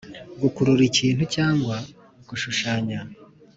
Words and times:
gukurura 0.41 0.81
ikintu 0.89 1.23
cyangwa 1.35 1.75
gushushanya, 2.27 2.99